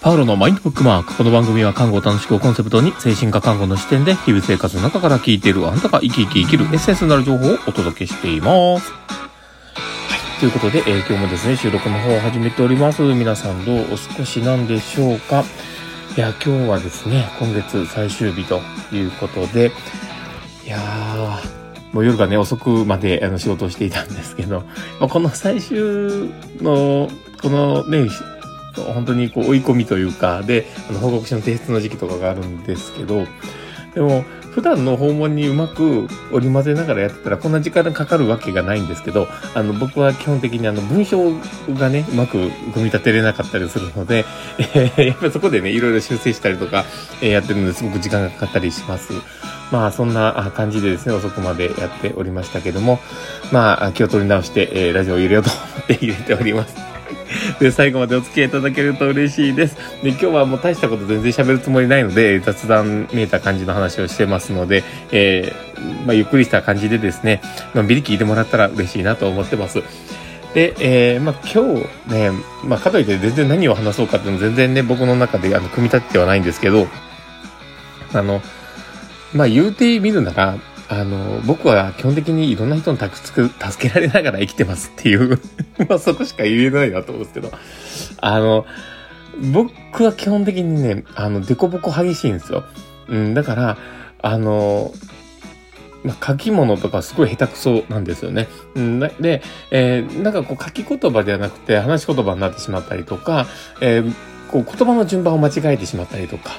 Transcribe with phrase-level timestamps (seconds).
[0.00, 1.14] パウロのマインドブックマーク。
[1.14, 8.90] この番組は看護を楽しくをコンセプトに精神科看護の視点で日々生活の中から聞いているあなたが生き生き生きるエッセンスになる情報をお届けしています。
[8.90, 10.40] はい。
[10.40, 13.02] ということで、えー、今日もですね、収録の方を始めております。
[13.02, 15.44] 皆さんどうお過ごしなんでしょうか
[16.16, 18.62] いや、今日はですね、今月最終日と
[18.92, 19.70] いうことで、
[20.64, 24.60] いやー、もう夜がね、遅くまであの仕事をしていたんですけど、
[24.98, 26.30] まあ、この最終
[26.62, 27.10] の、
[27.42, 28.08] このね、
[28.80, 33.26] 本当にこう追い込みというか、で、あの報告書の提出の時期とかがあるんですけど、
[33.94, 41.32] でも、普段の訪問にうまく織り交ぜながらやってたらこんな時間かかるわけがないんですけど、あの、僕は基本的にあの、文章
[41.74, 44.24] がね、うまく組み立てれなかったりするので、
[44.58, 46.84] えー、やっぱりそこでね、いろいろ修正したりとか、
[47.22, 49.12] えー、やってるのですごく時間がかかったりします。
[49.70, 52.98] まあ、そんな感じでですね、遅くまでやっておりましたけども、
[53.52, 56.89] まあ、気を取り直して、えー、ラジオを入れようと思って入れております。
[57.58, 59.76] で、最後までお付き合いいただけると嬉しいです。
[60.02, 67.40] で、今日はもう大したこと全然喋るつもりないので、雑談見えた感じの話をしてますので、えー、まあ、ゆっくりした感じでですね、
[67.74, 69.82] のんびり聞いてもらったら嬉しいなと思ってます。
[70.54, 72.30] で、えー、まあ、今日ね、
[72.64, 76.88] まあ、かといって全然何を話そうかっていうの全然ね、僕の中であの組み立ててはないんですけど、
[78.12, 78.42] あの、
[79.32, 80.56] まあ、言うてみるなら、
[80.90, 85.40] あの、僕は基本的にいろんな人に助けられながら生きてますっていう
[85.88, 87.52] まあそこしか言えないなと思うんですけど、
[88.20, 88.66] あの、
[89.52, 92.64] 僕は基本的にね、あの、デコボコ激しいんですよ。
[93.08, 93.78] うん、だから、
[94.20, 94.92] あの、
[96.02, 98.48] まあ、書き物とかすごい下手くそなんですよね。
[98.74, 103.46] うん、で、えー、なんかこう書き言葉ではなくて話し言葉になってしまったりとか、
[103.80, 104.12] えー、
[104.50, 106.52] こう言葉の順番を間違えてしまったりとか、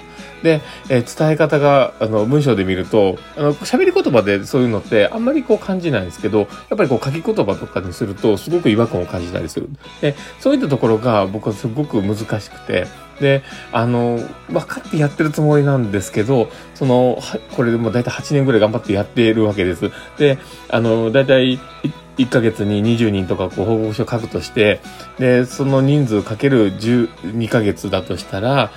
[0.44, 9.70] で、えー、伝え方が、あの、文章で見ると、あの、喋り言葉でそういうのってあんまりこう感じないんですけど、やっぱりこう書き言葉とかにするとすごく違和感を感じたりする。
[10.02, 12.88] で、そういったところが僕はすごく難しくて、
[13.20, 17.20] で、あの、分かってやってるつもりなんですけど、その、
[17.56, 19.92] これでもだいたい8年ぐらい頑張ってやっているわけです。
[20.18, 20.40] で、
[20.70, 21.60] あの、だいたい
[22.18, 24.82] 1ヶ月に20人とかこう報告書を書くとして、
[25.20, 28.72] で、その人数かける12ヶ月だとしたら、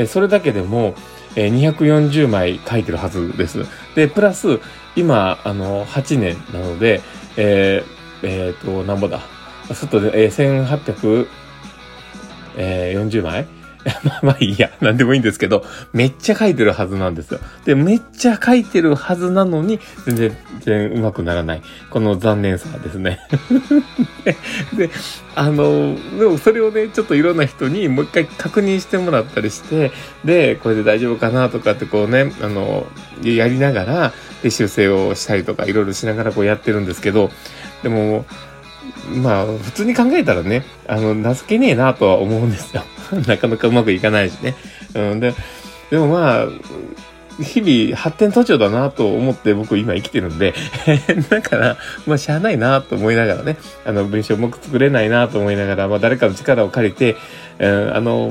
[0.00, 0.94] えそれだけでも、
[1.36, 3.66] え240枚書いてるはずです。
[3.94, 4.60] で、プラス、
[4.96, 7.02] 今、あの、8年なので、
[7.36, 9.20] えー、えー、と、なんぼだ。
[9.72, 11.26] すっと、えー、
[12.56, 13.46] 1840枚
[14.04, 14.70] まあまあいいや。
[14.80, 17.40] なんでもいいんですけど、めっちゃ書いてるはずなんですよ。
[17.64, 21.62] で、めっちゃ書いてるはずなのに、全然、全然上手くならない。
[21.90, 23.20] この残念さですね。
[24.76, 24.90] で、
[25.34, 29.92] あの、でもそれをね、ちょっといろんな人にもう一回確認してもらったりして、
[30.24, 32.86] で、これで大丈夫かなとかってこうね、あの、
[33.22, 37.30] やりながら、で、修正をしたりとか、いろいろしながらこうやってるんですけど、
[37.82, 38.24] でも、
[39.22, 42.84] まあ、普通に考えたらね、あの、情けねえなとは思うんですよ。
[43.26, 44.54] なかなかうまくいかないしね。
[44.94, 45.34] うん、で、
[45.90, 46.46] でもまあ、
[47.42, 50.52] 日々発展途上だなと思って僕今生きてるんで
[51.30, 51.76] だから、
[52.06, 57.16] まあしゃあないなと思いながらね、あの文章うまく作れないなと思いながら、まあ誰かの力を借りて、
[57.58, 58.30] うん、あの、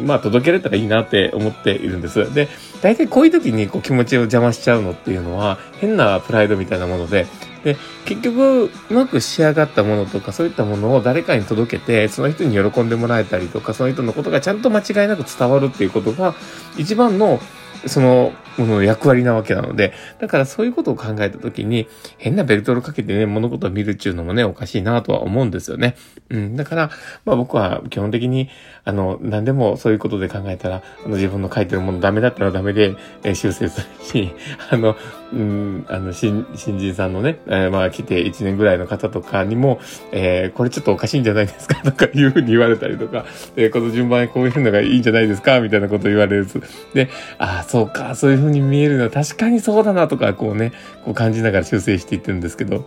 [0.00, 2.32] まあ届けられたらいいなって思っているんです。
[2.34, 2.48] で、
[2.82, 7.26] 大体こういう時にこう気持ちを邪魔しちゃうのっていうのは変なプライドみたいなもので、
[7.64, 16.34] で、結局、うまく仕上がったものとか、そういったものを誰かに届けて、その人に喜んでもらえたりとか、その人のことがちゃんと間違いなく伝わるっていうことが、
[16.78, 17.38] 一番の
[17.86, 25.96] そのもの役割なわけなので、だからそういうことを考えたときに、変なベルトルかけてね、物事を見るっていうのもね、おかしいなとは思うんですよね。
[26.28, 26.56] うん。
[26.56, 26.90] だから、
[27.24, 28.48] まあ僕は基本的に、
[28.84, 34.32] あの、何でもそういうことで考えたら、あの自分の書いてるものダメだったらダメで、えー、修正するし、
[34.70, 34.96] あの、
[35.32, 39.80] うん、あの、新、新人さんのね、えー、まあ来て1年ぐらいの方とかにも、
[40.12, 41.76] えー、これちょっとおかしいんじゃないですか？
[41.84, 43.24] とかいうふうに言われたりとか、
[43.56, 45.60] えー、この順番こういうのがいいんじゃないですか？
[45.60, 46.46] みたいなことを言われる。
[46.94, 47.08] で、
[47.38, 50.72] ああ、そうか、そういうふうに見えるのは確かにそうだなとか、こうね、
[51.04, 52.84] こう感じながら修正していってるんですけど、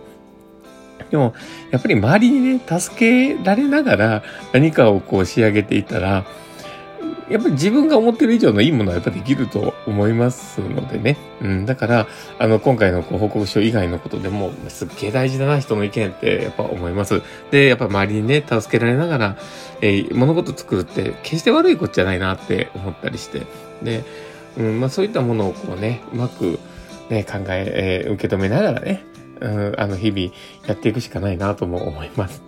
[1.10, 1.32] でも、
[1.70, 4.22] やっぱり周りにね、助けられながら
[4.52, 6.26] 何かをこう仕上げていたら、
[7.30, 11.16] やっぱり自分が思ってる以上のいいものはやっぱできると思いますのでね。
[11.40, 11.64] うん。
[11.64, 12.06] だから、
[12.38, 17.22] あの、今回のこう報告書以外のことでも、すっげえ大事だな、人の意見ってやっぱ思います。
[17.50, 19.36] で、やっぱ周りにね、助けられながら、
[19.80, 23.46] えー、物事作るって決して悪いことじゃないなって思ったりして。
[23.82, 24.04] で、
[24.58, 26.58] うん、まあそういったものをこうね、うまく
[27.10, 29.04] ね、考え、えー、受け止めながらね、
[29.40, 30.32] うん、あの、日々
[30.66, 32.42] やっていくしかないなとも思います。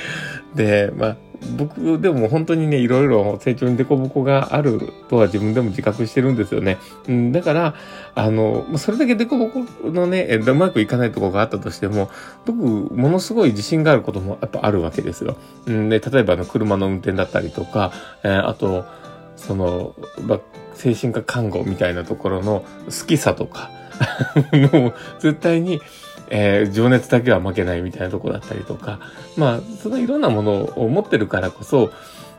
[0.54, 1.16] で、まあ、
[1.58, 6.78] 僕でも本当にね、いろいろ成長に凸凹があるとは自分でも自覚してるんですよね。
[7.08, 7.74] うん、だから、
[8.14, 12.10] あの、それだけ凸凹のね、うまくいかないところがあったとしても、
[12.46, 15.36] 僕、ものすごい自信があることもやっぱあるわけですよ。
[15.66, 17.92] うん、で、例えばあの車の運転だったりとか、
[18.22, 18.84] えー、あと、
[19.36, 20.40] その、まあ、
[20.76, 23.70] 精神科看護みたいなところの好きさとか、
[24.72, 25.80] もう絶対に、
[26.28, 29.00] えー、情熱だけは負けないみたいなとこだったりとか、
[29.36, 31.90] まあ、そのいろんなものを持ってるからこそ、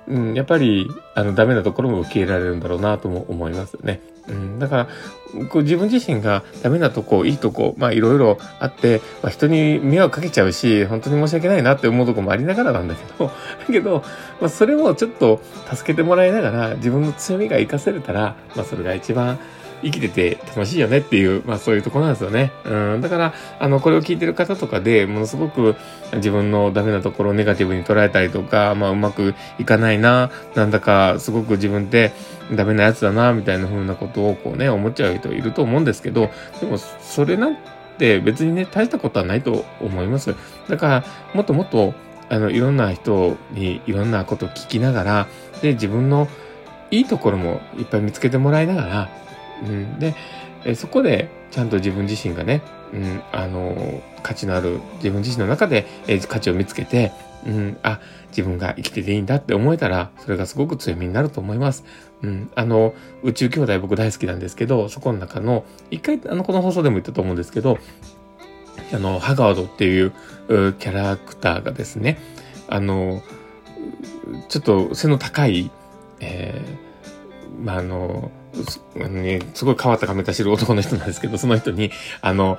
[0.08, 4.02] うん、やっぱり、あの、ダメなところも受け入れられるんだろうなとも思いますね。
[4.30, 4.88] うん、だから、
[5.50, 13.34] こう自分自身がダメなとこ、いいとこ、まあいろいろあって、まあ人に迷惑かけちゃうし、本当に申し訳ないなって思うとこもありながらなんだけど、だ
[13.72, 14.04] けど、
[14.40, 15.42] まあそれをちょっと
[15.74, 19.40] 助けてもらいながら、自分の強みが活かせれたら、まあそれが一番
[19.84, 22.52] 生きてて楽しいよねっていう、まあそういうとこなんですよね。
[22.66, 23.02] うん。
[23.02, 25.76] だから、あの、これを聞いてる方とかでものすごく
[26.16, 32.12] 自分のダメなところをネガティブに捉えたりとか、まあうまくいかないな、なんだかすごく自分って
[32.56, 36.30] ダメなやつだな、みたいな風なことをこうね、思っちゃう人いると思うんですけど、
[36.60, 37.58] でもそれなん
[37.98, 40.36] て別にね、大したことはないと思います。
[40.70, 41.04] だから、
[41.34, 41.94] もっともっと、
[42.30, 45.28] あの、いろんな人にいろんなことを聞きながら、
[45.62, 46.28] で、自分の
[46.92, 49.10] いいところもいっぱい見つけてもらいながら、
[49.64, 50.16] うん、で、
[50.66, 52.62] えそこでちゃんと自分自身がね、
[52.94, 57.12] うん、あの、価値のある自分自身の中で、え価値を見つけて、
[57.46, 58.00] うん、あ、
[58.30, 61.84] 自分が生きてていいんだって思えたら、それがすごく強みになると思います。
[62.22, 62.94] うん、あの、
[63.24, 67.78] 宇宙兄弟僕大好きなんですけど、そこの中の、一回、あの、この放送でも言ったと思うんですけど、
[68.94, 70.12] あの、ハガードっていう
[70.50, 72.20] キャラクターがですね、
[72.68, 73.22] あの、
[74.50, 75.72] ちょっと背の高い、
[76.20, 78.32] えー、まあ、あの、
[78.96, 81.92] あのね、すごい変わった髪型してる男の人なんですけど、その人に、
[82.22, 82.58] あの、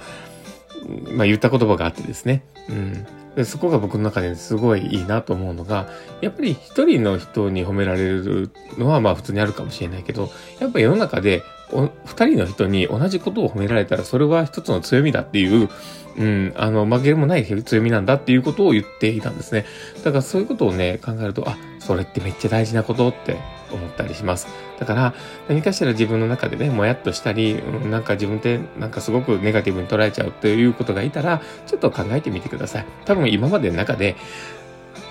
[1.11, 2.45] まあ、言った言葉があってですね。
[2.69, 3.07] うん。
[3.37, 5.89] でそこが僕の中ですごいいいなと思うのが、
[6.21, 11.43] やっぱり一人の人に褒められるのはまあ普通にあるかもしれないけど、やっぱ世の中で
[11.73, 15.69] お二人の人に同じことを褒められたらそれは一つの強みだっていう、
[16.17, 19.65] うん、あの、負けるもない強みなんだっていうことを言っていたんですね。
[20.05, 23.37] だからそういうことをね、考えると、あ、それってめっちゃ大事なことって
[23.73, 24.49] 思ったりします。
[24.79, 25.15] だから、
[25.49, 32.87] 何かしら自分の中でね、もやっとしたり、なんか自分ってなんかすごくネガティブに捉えちゃうっていうことがいたら、ちょっと考えてみてください。
[33.05, 34.17] 多分今までの中で、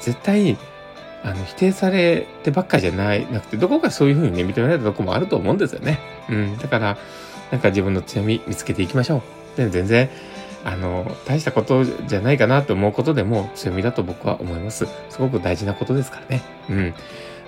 [0.02, 0.58] 絶対、
[1.28, 6.00] あの、否定されてばっかじゃない、なくて、どこかそういうふうにね、認められたとこもあると思うんですよね。
[6.30, 6.58] うん。
[6.58, 6.98] だから、
[7.52, 9.22] なんか自分の強み見つけていきましょ
[9.56, 9.58] う。
[9.58, 10.10] で、全然、
[10.64, 14.88] あの、大したことじゃないかなと思うことでも強みだと僕は思います。
[15.10, 16.42] すごく大事なことですからね。
[16.70, 16.94] うん。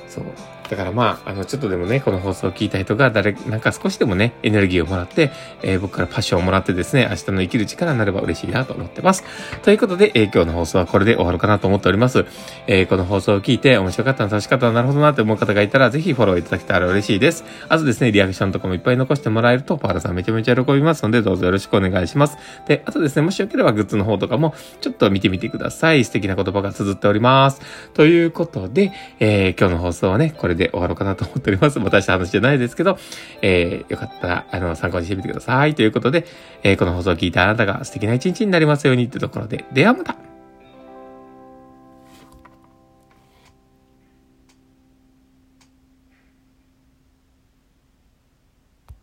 [0.09, 0.25] そう。
[0.69, 5.31] だからまあ、あの、ちょっとでもね、この放送を聞いた人が誰、なんか少しでもね、エネルギーをもらって、
[5.63, 9.23] えー、僕からパッションをもらってですね、明日の生きる力になれば嬉しいなと思ってます。
[9.63, 12.25] ということで、えー、今日の放送はこれで終わるかなと思っております。
[12.67, 17.43] えー、この放送を聞いて面白かったな、楽しかったな、なるほどなって思う方がいたら、ぜひフォローいただけたら嬉しいです。
[17.67, 22.37] あとですね、リアクションとかもいっぱい残してもらえると、パーラさんめちゃめちゃ喜びますので、どうぞよろしくお願いします。
[22.67, 26.03] で、あとですね、もしよければグッズの方とかも、ちょっと見てみてください。
[26.05, 27.61] 素敵な言葉が綴っております。
[27.93, 31.79] ということで、え、今日の放送はね、これでで終わろうかなと思っております。
[31.79, 32.99] 私の話じゃないですけど、
[33.41, 35.73] えー、よかったら、あの、参考にしてみてください。
[35.73, 36.25] ということで、
[36.61, 40.15] えー、この放送を聞いたあなたが素敵な一日になりますようにってところで、ではまた